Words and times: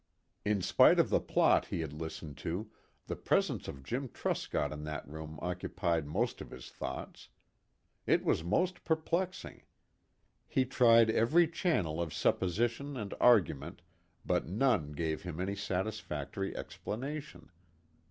In 0.43 0.63
spite 0.63 0.97
of 0.99 1.11
the 1.11 1.19
plot 1.19 1.65
he 1.67 1.81
had 1.81 1.93
listened 1.93 2.35
to, 2.39 2.71
the 3.05 3.15
presence 3.15 3.67
of 3.67 3.83
Jim 3.83 4.09
Truscott 4.09 4.71
in 4.71 4.83
that 4.85 5.07
room 5.07 5.37
occupied 5.43 6.07
most 6.07 6.41
of 6.41 6.49
his 6.49 6.71
thoughts. 6.71 7.29
It 8.07 8.25
was 8.25 8.43
most 8.43 8.83
perplexing. 8.83 9.61
He 10.47 10.65
tried 10.65 11.11
every 11.11 11.47
channel 11.47 12.01
of 12.01 12.15
supposition 12.15 12.97
and 12.97 13.13
argument, 13.21 13.83
but 14.25 14.47
none 14.47 14.93
gave 14.93 15.21
him 15.21 15.39
any 15.39 15.55
satisfactory 15.55 16.57
explanation. 16.57 17.51